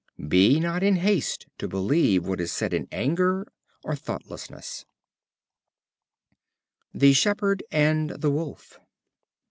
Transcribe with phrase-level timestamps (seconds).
[0.27, 3.45] Be not in haste to believe what is said in anger
[3.83, 4.83] or thoughtlessness.
[6.91, 8.79] The Shepherd[B] and the Wolf.